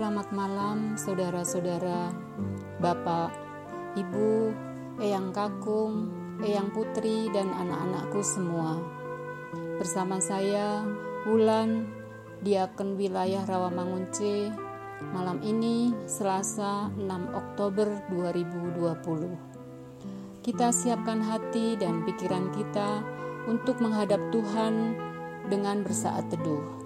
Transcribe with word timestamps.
selamat 0.00 0.32
malam 0.32 0.96
saudara-saudara, 0.96 2.08
Bapak, 2.80 3.36
Ibu, 4.00 4.48
Eyang 4.96 5.28
Kakung, 5.28 6.08
Eyang 6.40 6.72
Putri, 6.72 7.28
dan 7.28 7.52
anak-anakku 7.52 8.24
semua. 8.24 8.80
Bersama 9.76 10.16
saya, 10.16 10.88
Wulan, 11.28 11.84
Diaken 12.40 12.96
Wilayah 12.96 13.44
Rawamangun 13.44 14.08
C, 14.08 14.48
malam 15.12 15.36
ini 15.44 15.92
Selasa 16.08 16.88
6 16.96 17.36
Oktober 17.36 18.00
2020. 18.08 19.36
Kita 20.40 20.72
siapkan 20.72 21.20
hati 21.20 21.76
dan 21.76 22.08
pikiran 22.08 22.48
kita 22.56 23.04
untuk 23.52 23.84
menghadap 23.84 24.32
Tuhan 24.32 24.96
dengan 25.52 25.84
bersaat 25.84 26.24
teduh. 26.32 26.79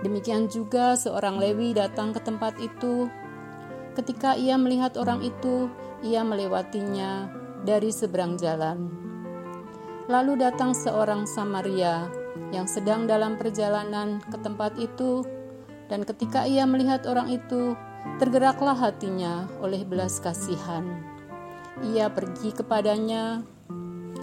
Demikian 0.05 0.45
juga 0.45 0.93
seorang 0.93 1.41
Lewi 1.41 1.73
datang 1.73 2.13
ke 2.13 2.21
tempat 2.21 2.61
itu. 2.61 3.09
Ketika 3.97 4.37
ia 4.37 4.53
melihat 4.61 4.93
orang 5.01 5.25
itu, 5.25 5.65
ia 6.05 6.21
melewatinya 6.21 7.33
dari 7.65 7.89
seberang 7.89 8.37
jalan. 8.37 8.93
Lalu 10.05 10.45
datang 10.45 10.77
seorang 10.77 11.25
Samaria 11.25 12.24
yang 12.53 12.69
sedang 12.69 13.09
dalam 13.09 13.37
perjalanan 13.39 14.21
ke 14.29 14.37
tempat 14.41 14.77
itu, 14.77 15.25
dan 15.89 16.01
ketika 16.05 16.45
ia 16.45 16.65
melihat 16.65 17.05
orang 17.05 17.29
itu, 17.29 17.77
tergeraklah 18.17 18.77
hatinya 18.77 19.49
oleh 19.61 19.81
belas 19.85 20.21
kasihan. 20.21 20.85
Ia 21.81 22.09
pergi 22.09 22.55
kepadanya, 22.55 23.43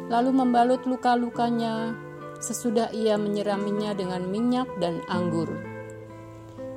lalu 0.09 0.31
membalut 0.33 0.83
luka-lukanya, 0.89 1.95
sesudah 2.43 2.91
ia 2.91 3.15
menyiraminya 3.15 3.95
dengan 3.95 4.27
minyak 4.27 4.67
dan 4.83 5.03
anggur. 5.07 5.51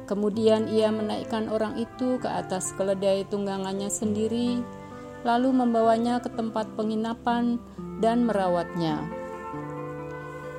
Kemudian 0.05 0.69
ia 0.69 0.93
menaikkan 0.93 1.49
orang 1.49 1.81
itu 1.81 2.21
ke 2.21 2.29
atas 2.29 2.69
keledai 2.77 3.25
tunggangannya 3.25 3.89
sendiri, 3.89 4.61
lalu 5.25 5.49
membawanya 5.49 6.21
ke 6.21 6.29
tempat 6.29 6.69
penginapan 6.77 7.57
dan 7.97 8.29
merawatnya. 8.29 9.01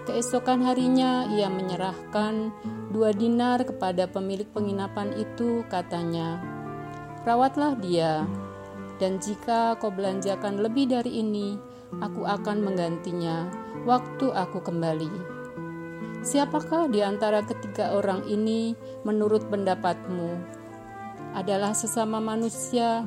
Keesokan 0.06 0.62
harinya 0.62 1.26
ia 1.34 1.50
menyerahkan 1.50 2.54
dua 2.94 3.10
dinar 3.10 3.66
kepada 3.66 4.06
pemilik 4.06 4.46
penginapan 4.54 5.10
itu, 5.18 5.66
katanya, 5.66 6.38
"Rawatlah 7.26 7.74
dia, 7.82 8.22
dan 9.02 9.18
jika 9.18 9.74
kau 9.82 9.90
belanjakan 9.90 10.62
lebih 10.62 10.94
dari 10.94 11.18
ini, 11.18 11.58
aku 11.98 12.22
akan 12.22 12.62
menggantinya 12.62 13.50
waktu 13.82 14.30
aku 14.30 14.62
kembali." 14.62 15.10
Siapakah 16.22 16.86
di 16.86 17.02
antara 17.02 17.42
ketiga 17.42 17.98
orang 17.98 18.22
ini 18.30 18.78
menurut 19.02 19.50
pendapatmu? 19.50 20.38
Adalah 21.34 21.74
sesama 21.74 22.22
manusia 22.22 23.02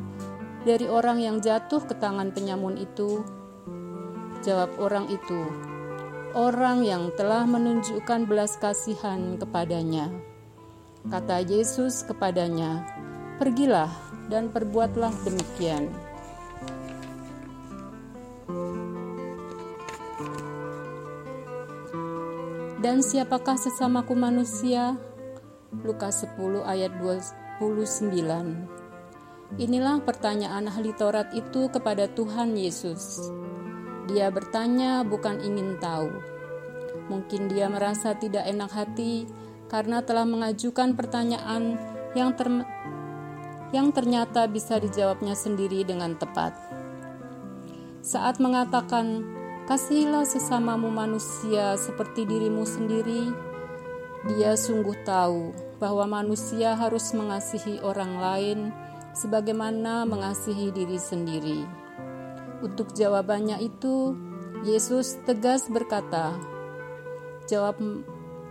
dari 0.68 0.84
orang 0.92 1.24
yang 1.24 1.40
jatuh 1.40 1.80
ke 1.80 1.96
tangan 1.96 2.36
penyamun 2.36 2.76
itu? 2.76 3.24
Jawab 4.44 4.76
orang 4.84 5.08
itu, 5.08 5.48
orang 6.38 6.85
yang 6.85 7.09
telah 7.17 7.47
menunjukkan 7.47 8.29
belas 8.29 8.57
kasihan 8.62 9.38
kepadanya. 9.40 10.13
Kata 11.07 11.41
Yesus 11.41 12.06
kepadanya, 12.06 12.85
"Pergilah 13.41 13.90
dan 14.28 14.51
perbuatlah 14.53 15.13
demikian." 15.25 15.90
Dan 22.79 23.03
siapakah 23.03 23.59
sesamaku 23.59 24.16
manusia? 24.16 24.96
Lukas 25.84 26.23
10 26.23 26.63
ayat 26.63 26.96
29. 27.03 28.67
Inilah 29.59 30.00
pertanyaan 30.06 30.72
ahli 30.72 30.96
Taurat 30.96 31.28
itu 31.35 31.67
kepada 31.73 32.07
Tuhan 32.07 32.56
Yesus. 32.56 33.34
Dia 34.09 34.34
bertanya 34.34 35.06
bukan 35.06 35.38
ingin 35.46 35.78
tahu. 35.78 36.09
Mungkin 37.14 37.46
dia 37.53 37.70
merasa 37.70 38.18
tidak 38.18 38.50
enak 38.50 38.74
hati 38.74 39.30
karena 39.70 40.02
telah 40.02 40.25
mengajukan 40.25 40.97
pertanyaan 40.97 41.78
yang 42.18 42.34
ter 42.34 42.50
yang 43.70 43.94
ternyata 43.94 44.50
bisa 44.50 44.81
dijawabnya 44.81 45.38
sendiri 45.38 45.86
dengan 45.86 46.18
tepat. 46.18 46.58
Saat 48.02 48.42
mengatakan, 48.42 49.22
"Kasihilah 49.70 50.26
sesamamu 50.26 50.90
manusia 50.90 51.78
seperti 51.78 52.26
dirimu 52.26 52.66
sendiri," 52.66 53.30
dia 54.26 54.58
sungguh 54.58 55.06
tahu 55.06 55.53
bahwa 55.78 56.09
manusia 56.09 56.74
harus 56.74 57.14
mengasihi 57.14 57.78
orang 57.86 58.18
lain 58.18 58.59
sebagaimana 59.14 60.09
mengasihi 60.09 60.73
diri 60.73 60.97
sendiri. 60.97 61.70
Untuk 62.59 62.91
jawabannya 62.91 63.64
itu, 63.64 64.20
Yesus 64.67 65.16
tegas 65.23 65.72
berkata, 65.72 66.35
Jawab, 67.47 67.79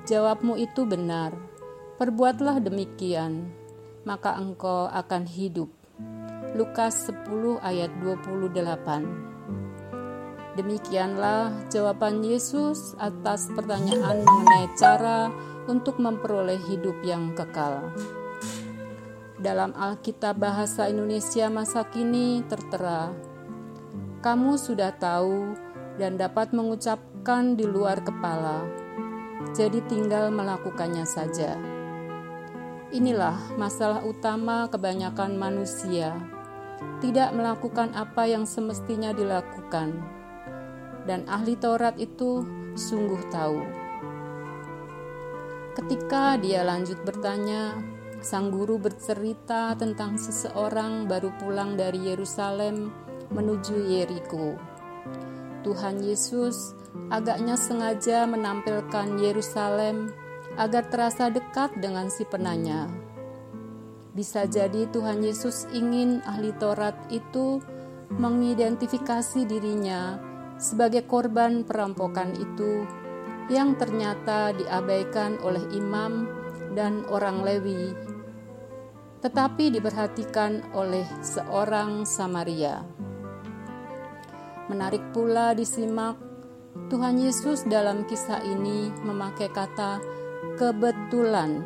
jawabmu 0.08 0.56
itu 0.56 0.88
benar, 0.88 1.37
perbuatlah 2.00 2.64
demikian, 2.64 3.52
maka 4.08 4.40
engkau 4.40 4.88
akan 4.88 5.28
hidup. 5.28 5.69
Lukas 6.56 7.12
10 7.12 7.60
ayat 7.60 7.93
28 8.00 9.28
Demikianlah 10.58 11.70
jawaban 11.70 12.25
Yesus 12.25 12.96
atas 12.99 13.46
pertanyaan 13.55 14.26
mengenai 14.26 14.66
cara 14.75 15.31
untuk 15.70 16.02
memperoleh 16.02 16.58
hidup 16.58 16.99
yang 17.06 17.31
kekal. 17.37 17.94
Dalam 19.38 19.70
Alkitab 19.78 20.43
Bahasa 20.43 20.90
Indonesia 20.90 21.46
masa 21.46 21.87
kini 21.87 22.43
tertera, 22.50 23.14
kamu 24.19 24.59
sudah 24.59 24.91
tahu 24.99 25.55
dan 25.99 26.19
dapat 26.19 26.50
mengucapkan 26.50 27.55
di 27.55 27.62
luar 27.67 28.03
kepala, 28.03 28.67
jadi 29.55 29.79
tinggal 29.87 30.35
melakukannya 30.35 31.06
saja. 31.06 31.55
Inilah 32.91 33.37
masalah 33.55 34.03
utama 34.03 34.67
kebanyakan 34.73 35.38
manusia, 35.38 36.17
tidak 36.99 37.31
melakukan 37.37 37.94
apa 37.94 38.26
yang 38.26 38.43
semestinya 38.49 39.15
dilakukan, 39.15 40.03
dan 41.06 41.23
ahli 41.31 41.55
Taurat 41.55 41.94
itu 42.00 42.43
sungguh 42.75 43.23
tahu. 43.31 43.61
Ketika 45.79 46.35
dia 46.43 46.67
lanjut 46.67 46.99
bertanya, 47.06 47.79
sang 48.19 48.50
guru 48.50 48.82
bercerita 48.82 49.79
tentang 49.79 50.19
seseorang 50.19 51.06
baru 51.06 51.31
pulang 51.38 51.79
dari 51.79 52.11
Yerusalem 52.11 53.07
menuju 53.32 53.76
Yeriko. 53.88 54.56
Tuhan 55.66 56.00
Yesus 56.00 56.72
agaknya 57.12 57.58
sengaja 57.58 58.25
menampilkan 58.25 59.20
Yerusalem 59.20 60.12
agar 60.58 60.88
terasa 60.90 61.30
dekat 61.30 61.76
dengan 61.78 62.10
si 62.10 62.26
penanya. 62.26 62.90
Bisa 64.16 64.50
jadi 64.50 64.90
Tuhan 64.90 65.22
Yesus 65.22 65.70
ingin 65.70 66.19
ahli 66.26 66.50
Taurat 66.58 66.96
itu 67.14 67.62
mengidentifikasi 68.10 69.46
dirinya 69.46 70.19
sebagai 70.58 71.06
korban 71.06 71.62
perampokan 71.62 72.34
itu 72.34 72.82
yang 73.48 73.78
ternyata 73.78 74.52
diabaikan 74.52 75.38
oleh 75.40 75.62
imam 75.72 76.26
dan 76.74 77.06
orang 77.08 77.46
Lewi, 77.46 77.94
tetapi 79.22 79.72
diperhatikan 79.72 80.74
oleh 80.74 81.06
seorang 81.22 82.02
Samaria. 82.04 82.84
Menarik 84.69 85.00
pula 85.17 85.56
disimak, 85.56 86.20
Tuhan 86.93 87.17
Yesus 87.17 87.65
dalam 87.65 88.05
kisah 88.05 88.44
ini 88.44 88.93
memakai 89.00 89.49
kata 89.49 89.99
kebetulan. 90.61 91.65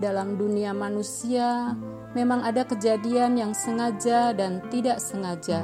Dalam 0.00 0.40
dunia 0.40 0.72
manusia, 0.72 1.76
memang 2.16 2.40
ada 2.40 2.64
kejadian 2.64 3.36
yang 3.36 3.52
sengaja 3.52 4.32
dan 4.32 4.64
tidak 4.72 4.96
sengaja. 4.96 5.60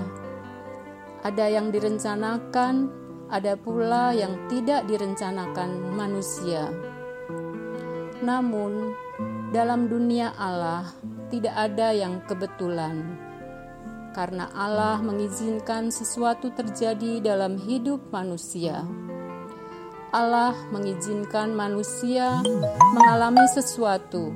Ada 1.25 1.56
yang 1.56 1.73
direncanakan, 1.73 2.93
ada 3.33 3.56
pula 3.56 4.12
yang 4.12 4.37
tidak 4.53 4.85
direncanakan 4.87 5.97
manusia. 5.97 6.69
Namun, 8.21 8.93
dalam 9.56 9.88
dunia 9.88 10.37
Allah 10.37 10.93
tidak 11.33 11.56
ada 11.56 11.97
yang 11.97 12.21
kebetulan, 12.29 13.19
karena 14.16 14.48
Allah 14.56 14.96
mengizinkan 15.04 15.92
sesuatu 15.92 16.48
terjadi 16.56 17.20
dalam 17.20 17.60
hidup 17.60 18.00
manusia. 18.08 18.80
Allah 20.08 20.56
mengizinkan 20.72 21.52
manusia 21.52 22.40
mengalami 22.96 23.44
sesuatu. 23.52 24.32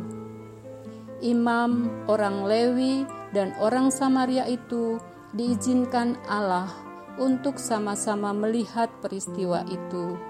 Imam, 1.24 1.88
orang 2.04 2.44
Lewi, 2.44 3.08
dan 3.32 3.56
orang 3.56 3.88
Samaria 3.88 4.44
itu 4.44 5.00
diizinkan 5.32 6.20
Allah 6.28 6.68
untuk 7.16 7.56
sama-sama 7.56 8.36
melihat 8.36 8.92
peristiwa 9.00 9.64
itu. 9.64 10.20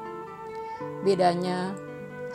Bedanya, 1.03 1.75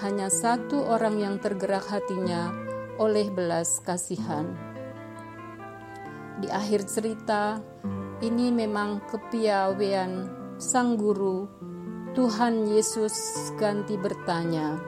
hanya 0.04 0.28
satu 0.28 0.84
orang 0.84 1.24
yang 1.24 1.36
tergerak 1.40 1.88
hatinya 1.88 2.52
oleh 3.00 3.32
belas 3.32 3.80
kasihan. 3.80 4.65
Di 6.36 6.52
akhir 6.52 6.84
cerita, 6.92 7.64
ini 8.20 8.52
memang 8.52 9.08
kepiawaian 9.08 10.28
sang 10.60 11.00
guru 11.00 11.48
Tuhan 12.16 12.68
Yesus 12.68 13.16
ganti 13.60 14.00
bertanya, 14.00 14.80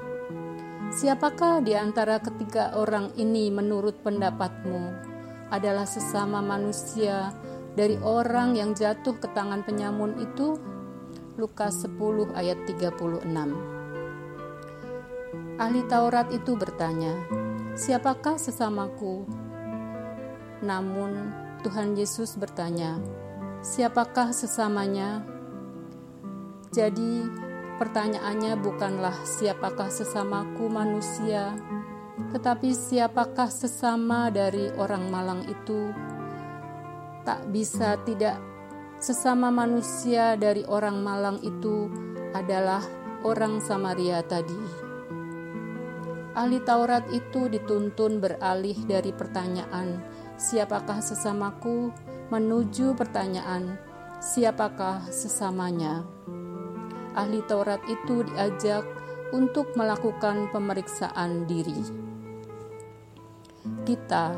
"Siapakah 0.92 1.60
di 1.60 1.76
antara 1.76 2.24
ketiga 2.24 2.72
orang 2.76 3.12
ini 3.20 3.52
menurut 3.52 4.00
pendapatmu 4.00 4.96
adalah 5.52 5.84
sesama 5.84 6.40
manusia 6.40 7.36
dari 7.76 8.00
orang 8.00 8.56
yang 8.56 8.72
jatuh 8.72 9.16
ke 9.20 9.28
tangan 9.32 9.64
penyamun 9.64 10.20
itu?" 10.24 10.56
Lukas 11.36 11.84
10 11.84 12.32
ayat 12.32 12.60
36. 12.68 13.56
Ahli 15.60 15.84
Taurat 15.88 16.28
itu 16.32 16.56
bertanya, 16.60 17.12
"Siapakah 17.76 18.36
sesamaku?" 18.36 19.47
Namun 20.62 21.33
Tuhan 21.62 21.94
Yesus 21.98 22.38
bertanya, 22.38 22.98
"Siapakah 23.62 24.33
sesamanya?" 24.33 25.21
Jadi, 26.74 27.25
pertanyaannya 27.80 28.59
bukanlah 28.59 29.15
siapakah 29.25 29.89
sesamaku 29.89 30.68
manusia, 30.68 31.56
tetapi 32.33 32.74
siapakah 32.74 33.50
sesama 33.50 34.33
dari 34.33 34.74
orang 34.75 35.07
malang 35.07 35.42
itu. 35.48 35.94
Tak 37.24 37.50
bisa 37.53 38.00
tidak 38.03 38.39
sesama 38.98 39.53
manusia 39.53 40.33
dari 40.36 40.65
orang 40.65 41.06
malang 41.06 41.38
itu 41.45 41.86
adalah 42.33 42.81
orang 43.21 43.62
Samaria 43.62 44.25
tadi. 44.25 44.88
Ahli 46.38 46.62
Taurat 46.62 47.10
itu 47.10 47.50
dituntun 47.50 48.21
beralih 48.21 48.77
dari 48.86 49.10
pertanyaan, 49.10 49.98
"Siapakah 50.38 51.04
sesamaku?" 51.04 51.92
menuju 52.31 52.94
pertanyaan, 52.94 53.75
"Siapakah 54.22 55.10
sesamanya?" 55.10 56.06
ahli 57.18 57.42
Taurat 57.50 57.81
itu 57.89 58.22
diajak 58.30 58.86
untuk 59.34 59.74
melakukan 59.74 60.54
pemeriksaan 60.54 61.50
diri. 61.50 61.81
Kita, 63.84 64.38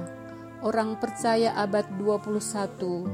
orang 0.64 0.98
percaya 0.98 1.54
abad 1.60 1.86
21, 2.00 3.06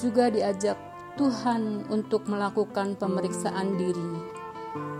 juga 0.00 0.32
diajak 0.32 0.80
Tuhan 1.20 1.86
untuk 1.92 2.26
melakukan 2.26 2.96
pemeriksaan 2.96 3.76
diri. 3.76 4.10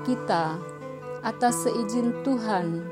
Kita, 0.04 0.60
atas 1.24 1.66
seizin 1.66 2.12
Tuhan, 2.22 2.84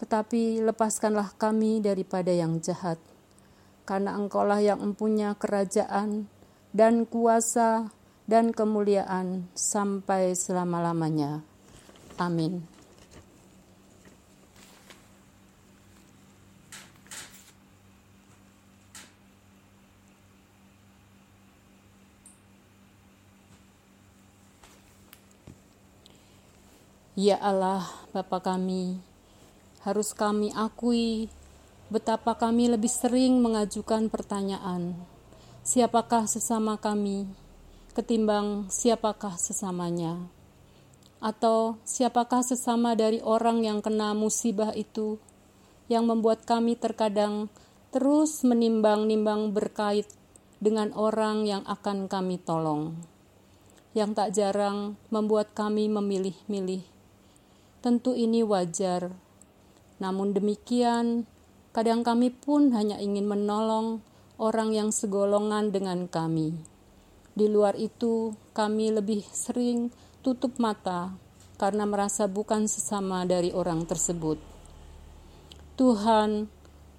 tetapi 0.00 0.64
lepaskanlah 0.64 1.36
kami 1.36 1.84
daripada 1.84 2.32
yang 2.32 2.56
jahat. 2.64 2.96
Karena 3.84 4.16
engkaulah 4.16 4.64
yang 4.64 4.80
mempunyai 4.80 5.36
kerajaan 5.36 6.24
dan 6.72 7.04
kuasa 7.04 7.92
dan 8.24 8.56
kemuliaan 8.56 9.44
sampai 9.52 10.32
selama-lamanya. 10.32 11.44
Amin. 12.16 12.64
Ya 27.20 27.36
Allah, 27.36 27.84
Bapa 28.16 28.40
kami, 28.40 28.96
harus 29.80 30.12
kami 30.12 30.52
akui 30.52 31.32
betapa 31.90 32.38
kami 32.38 32.70
lebih 32.70 32.88
sering 32.88 33.42
mengajukan 33.42 34.06
pertanyaan, 34.06 34.94
siapakah 35.66 36.30
sesama 36.30 36.78
kami, 36.78 37.26
ketimbang 37.98 38.70
siapakah 38.70 39.34
sesamanya. 39.34 40.16
Atau 41.20 41.76
siapakah 41.84 42.40
sesama 42.40 42.96
dari 42.96 43.20
orang 43.20 43.60
yang 43.66 43.84
kena 43.84 44.16
musibah 44.16 44.72
itu 44.72 45.20
yang 45.90 46.06
membuat 46.06 46.46
kami 46.46 46.78
terkadang 46.78 47.50
terus 47.90 48.46
menimbang-nimbang 48.46 49.50
berkait 49.50 50.06
dengan 50.62 50.94
orang 50.94 51.44
yang 51.44 51.66
akan 51.66 52.06
kami 52.06 52.38
tolong, 52.38 52.94
yang 53.92 54.14
tak 54.14 54.30
jarang 54.32 54.94
membuat 55.10 55.50
kami 55.52 55.90
memilih-milih. 55.90 56.86
Tentu 57.82 58.14
ini 58.14 58.46
wajar, 58.46 59.10
namun 60.00 60.32
demikian, 60.32 61.28
kadang 61.76 62.00
kami 62.00 62.32
pun 62.32 62.72
hanya 62.72 62.96
ingin 62.96 63.28
menolong 63.28 64.00
orang 64.40 64.72
yang 64.72 64.88
segolongan 64.88 65.68
dengan 65.68 66.08
kami. 66.08 66.56
Di 67.36 67.46
luar 67.46 67.76
itu, 67.76 68.32
kami 68.56 68.90
lebih 68.96 69.22
sering 69.28 69.92
tutup 70.24 70.56
mata 70.56 71.12
karena 71.60 71.84
merasa 71.84 72.24
bukan 72.24 72.64
sesama 72.64 73.28
dari 73.28 73.52
orang 73.52 73.84
tersebut. 73.84 74.40
Tuhan, 75.76 76.48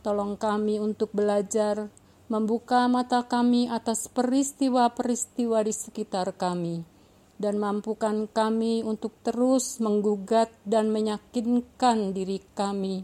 tolong 0.05 0.37
kami 0.37 0.77
untuk 0.77 1.09
belajar 1.11 1.89
membuka 2.29 2.85
mata 2.85 3.25
kami 3.25 3.67
atas 3.67 4.07
peristiwa-peristiwa 4.07 5.65
di 5.65 5.73
sekitar 5.73 6.37
kami 6.37 7.00
dan 7.41 7.57
mampukan 7.57 8.29
kami 8.29 8.85
untuk 8.85 9.17
terus 9.25 9.81
menggugat 9.81 10.53
dan 10.61 10.93
meyakinkan 10.93 12.13
diri 12.13 12.37
kami 12.53 13.03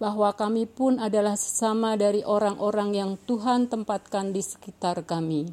bahwa 0.00 0.34
kami 0.34 0.66
pun 0.66 0.98
adalah 0.98 1.38
sesama 1.38 1.94
dari 1.94 2.26
orang-orang 2.26 2.90
yang 2.96 3.12
Tuhan 3.28 3.70
tempatkan 3.70 4.34
di 4.34 4.42
sekitar 4.42 5.06
kami. 5.06 5.46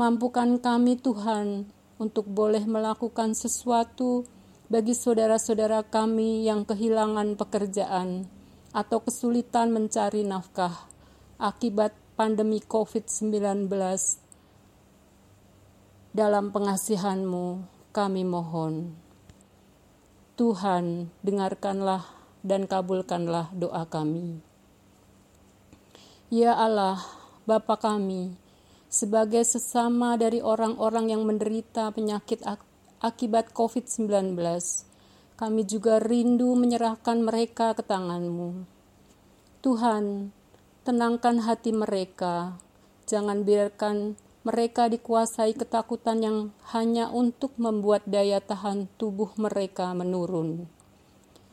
Mampukan 0.00 0.58
kami, 0.58 0.98
Tuhan, 0.98 1.68
untuk 2.00 2.24
boleh 2.26 2.64
melakukan 2.64 3.36
sesuatu 3.36 4.24
bagi 4.72 4.96
saudara-saudara 4.96 5.84
kami 5.84 6.48
yang 6.48 6.64
kehilangan 6.64 7.36
pekerjaan 7.36 8.24
atau 8.72 8.98
kesulitan 9.02 9.74
mencari 9.74 10.24
nafkah 10.24 10.88
akibat 11.36 11.92
pandemi 12.14 12.62
COVID-19 12.64 13.68
dalam 16.10 16.50
pengasihanmu 16.50 17.62
kami 17.94 18.26
mohon. 18.26 18.98
Tuhan, 20.34 21.06
dengarkanlah 21.22 22.02
dan 22.42 22.66
kabulkanlah 22.66 23.54
doa 23.54 23.86
kami. 23.86 24.42
Ya 26.30 26.58
Allah, 26.58 26.98
Bapa 27.46 27.78
kami, 27.78 28.34
sebagai 28.90 29.42
sesama 29.46 30.18
dari 30.18 30.42
orang-orang 30.42 31.14
yang 31.14 31.22
menderita 31.22 31.94
penyakit 31.94 32.42
akibat 32.98 33.54
COVID-19, 33.54 34.34
kami 35.38 35.62
juga 35.62 36.02
rindu 36.02 36.58
menyerahkan 36.58 37.22
mereka 37.22 37.74
ke 37.78 37.86
tanganmu. 37.86 38.66
Tuhan, 39.62 40.34
tenangkan 40.82 41.44
hati 41.46 41.70
mereka, 41.70 42.58
jangan 43.06 43.46
biarkan 43.46 44.18
mereka 44.40 44.88
dikuasai 44.88 45.52
ketakutan 45.52 46.24
yang 46.24 46.38
hanya 46.72 47.12
untuk 47.12 47.52
membuat 47.60 48.08
daya 48.08 48.40
tahan 48.40 48.88
tubuh 48.96 49.36
mereka 49.36 49.92
menurun. 49.92 50.64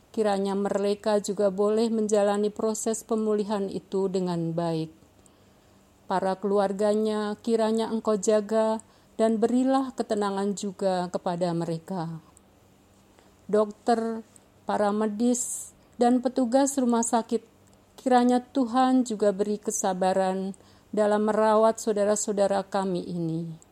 Kiranya 0.08 0.56
mereka 0.56 1.20
juga 1.20 1.52
boleh 1.52 1.92
menjalani 1.92 2.48
proses 2.48 3.04
pemulihan 3.04 3.68
itu 3.68 4.08
dengan 4.08 4.56
baik. 4.56 4.88
Para 6.08 6.40
keluarganya, 6.40 7.36
kiranya 7.44 7.92
Engkau 7.92 8.16
jaga 8.16 8.80
dan 9.20 9.36
berilah 9.36 9.92
ketenangan 9.92 10.56
juga 10.56 11.12
kepada 11.12 11.52
mereka. 11.52 12.24
Dokter, 13.44 14.24
para 14.64 14.88
medis, 14.96 15.76
dan 16.00 16.24
petugas 16.24 16.80
rumah 16.80 17.04
sakit, 17.04 17.44
kiranya 18.00 18.40
Tuhan 18.40 19.04
juga 19.04 19.36
beri 19.36 19.60
kesabaran 19.60 20.56
dalam 20.94 21.28
merawat 21.28 21.76
saudara-saudara 21.80 22.64
kami 22.64 23.04
ini. 23.04 23.68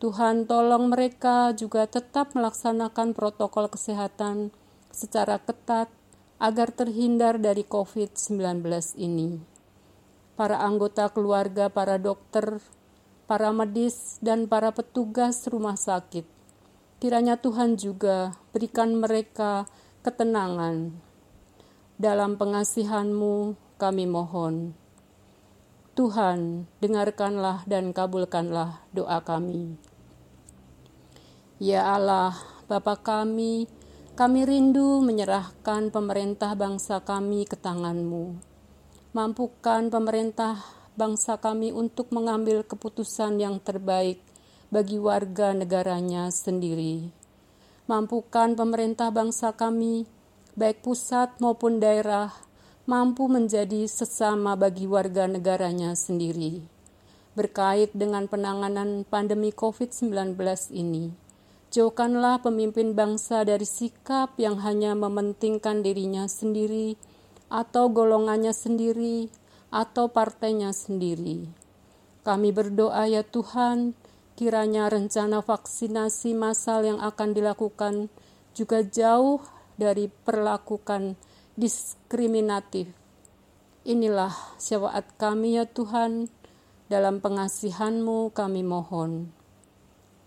Tuhan 0.00 0.48
tolong 0.48 0.88
mereka 0.88 1.52
juga 1.52 1.84
tetap 1.84 2.32
melaksanakan 2.32 3.12
protokol 3.12 3.68
kesehatan 3.68 4.48
secara 4.88 5.36
ketat 5.36 5.92
agar 6.40 6.72
terhindar 6.72 7.36
dari 7.36 7.60
COVID-19 7.68 8.64
ini. 8.96 9.44
Para 10.40 10.56
anggota 10.64 11.12
keluarga, 11.12 11.68
para 11.68 12.00
dokter, 12.00 12.64
para 13.28 13.52
medis, 13.52 14.16
dan 14.24 14.48
para 14.48 14.72
petugas 14.72 15.44
rumah 15.44 15.76
sakit, 15.76 16.24
kiranya 16.96 17.36
Tuhan 17.36 17.76
juga 17.76 18.40
berikan 18.56 18.96
mereka 18.96 19.68
ketenangan. 20.00 20.96
Dalam 22.00 22.40
pengasihanmu 22.40 23.52
kami 23.76 24.08
mohon. 24.08 24.72
Tuhan, 25.98 26.70
dengarkanlah 26.78 27.66
dan 27.66 27.90
kabulkanlah 27.90 28.78
doa 28.94 29.18
kami. 29.26 29.74
Ya 31.58 31.90
Allah, 31.92 32.38
Bapa 32.70 32.94
kami, 32.94 33.66
kami 34.14 34.46
rindu 34.46 35.02
menyerahkan 35.02 35.90
pemerintah 35.90 36.54
bangsa 36.54 37.02
kami 37.02 37.42
ke 37.44 37.58
tangan-Mu. 37.58 38.38
Mampukan 39.10 39.90
pemerintah 39.90 40.62
bangsa 40.94 41.40
kami 41.42 41.74
untuk 41.74 42.14
mengambil 42.14 42.62
keputusan 42.62 43.42
yang 43.42 43.58
terbaik 43.58 44.22
bagi 44.70 45.02
warga 45.02 45.50
negaranya 45.50 46.30
sendiri. 46.30 47.10
Mampukan 47.90 48.54
pemerintah 48.54 49.10
bangsa 49.10 49.50
kami, 49.50 50.06
baik 50.54 50.86
pusat 50.86 51.34
maupun 51.42 51.82
daerah, 51.82 52.30
mampu 52.90 53.30
menjadi 53.30 53.86
sesama 53.86 54.58
bagi 54.58 54.90
warga 54.90 55.30
negaranya 55.30 55.94
sendiri. 55.94 56.58
Berkait 57.38 57.94
dengan 57.94 58.26
penanganan 58.26 59.06
pandemi 59.06 59.54
COVID-19 59.54 60.34
ini, 60.74 61.14
jauhkanlah 61.70 62.42
pemimpin 62.42 62.98
bangsa 62.98 63.46
dari 63.46 63.62
sikap 63.62 64.34
yang 64.42 64.58
hanya 64.66 64.98
mementingkan 64.98 65.86
dirinya 65.86 66.26
sendiri 66.26 66.98
atau 67.46 67.86
golongannya 67.94 68.50
sendiri 68.50 69.30
atau 69.70 70.10
partainya 70.10 70.74
sendiri. 70.74 71.46
Kami 72.26 72.50
berdoa 72.50 73.06
ya 73.06 73.22
Tuhan, 73.22 73.94
kiranya 74.34 74.90
rencana 74.90 75.46
vaksinasi 75.46 76.34
massal 76.34 76.82
yang 76.82 76.98
akan 76.98 77.38
dilakukan 77.38 78.10
juga 78.50 78.82
jauh 78.82 79.38
dari 79.78 80.10
perlakukan 80.10 81.14
diskriminatif. 81.60 82.88
Inilah 83.84 84.32
syafaat 84.56 85.12
kami 85.20 85.60
ya 85.60 85.68
Tuhan, 85.68 86.32
dalam 86.88 87.20
pengasihan-Mu 87.20 88.32
kami 88.32 88.64
mohon. 88.64 89.28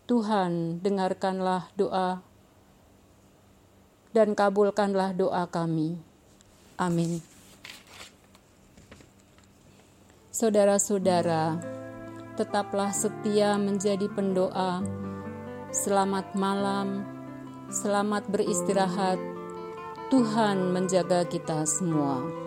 Tuhan, 0.06 0.80
dengarkanlah 0.80 1.74
doa 1.74 2.22
dan 4.13 4.38
kabulkanlah 4.38 5.18
doa 5.18 5.50
kami. 5.50 5.98
Amin. 6.78 7.20
Saudara-saudara, 10.30 11.58
tetaplah 12.38 12.94
setia 12.94 13.58
menjadi 13.58 14.06
pendoa. 14.13 14.86
Selamat 15.74 16.38
malam, 16.38 17.06
selamat 17.74 18.30
beristirahat 18.30 19.33
Tuhan 20.13 20.77
menjaga 20.77 21.25
kita 21.25 21.65
semua. 21.65 22.43